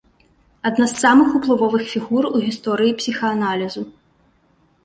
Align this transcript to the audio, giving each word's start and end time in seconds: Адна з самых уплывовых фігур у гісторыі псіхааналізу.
Адна 0.69 0.85
з 0.93 0.95
самых 1.03 1.35
уплывовых 1.39 1.83
фігур 1.93 2.23
у 2.35 2.43
гісторыі 2.47 2.97
псіхааналізу. 3.03 3.81